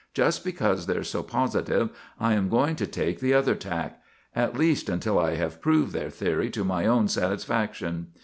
Just 0.15 0.43
because 0.43 0.87
they're 0.87 1.03
so 1.03 1.21
positive, 1.21 1.91
I 2.19 2.33
am 2.33 2.49
going 2.49 2.75
to 2.77 2.87
take 2.87 3.19
the 3.19 3.35
other 3.35 3.53
tack; 3.53 4.01
at 4.35 4.57
least 4.57 4.89
until 4.89 5.19
I 5.19 5.35
have 5.35 5.61
proved 5.61 5.93
their 5.93 6.09
theory 6.09 6.49
to 6.49 6.63
my 6.63 6.87
own 6.87 7.07
satisfaction. 7.07 8.07